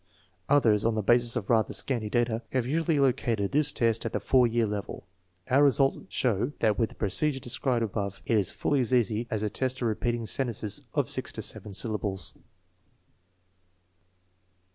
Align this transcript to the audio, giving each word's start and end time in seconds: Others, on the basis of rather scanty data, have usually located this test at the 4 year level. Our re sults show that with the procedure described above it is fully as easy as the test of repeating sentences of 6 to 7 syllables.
Others, 0.49 0.83
on 0.83 0.95
the 0.95 1.03
basis 1.03 1.35
of 1.35 1.47
rather 1.47 1.73
scanty 1.73 2.09
data, 2.09 2.41
have 2.53 2.65
usually 2.65 2.99
located 2.99 3.51
this 3.51 3.71
test 3.71 4.03
at 4.03 4.13
the 4.13 4.19
4 4.19 4.47
year 4.47 4.65
level. 4.65 5.05
Our 5.47 5.65
re 5.65 5.69
sults 5.69 6.03
show 6.09 6.53
that 6.57 6.79
with 6.79 6.89
the 6.89 6.95
procedure 6.95 7.37
described 7.39 7.83
above 7.83 8.23
it 8.25 8.35
is 8.35 8.49
fully 8.49 8.79
as 8.79 8.95
easy 8.95 9.27
as 9.29 9.41
the 9.41 9.49
test 9.51 9.79
of 9.79 9.87
repeating 9.87 10.25
sentences 10.25 10.81
of 10.95 11.07
6 11.07 11.33
to 11.33 11.43
7 11.43 11.75
syllables. 11.75 12.33